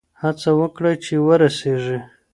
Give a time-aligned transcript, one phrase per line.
[0.21, 1.99] هڅه وکړئ چي ورسېږئ.